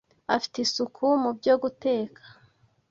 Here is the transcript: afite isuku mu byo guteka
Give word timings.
afite 0.35 0.57
isuku 0.65 1.05
mu 1.23 1.31
byo 1.37 1.53
guteka 1.61 2.21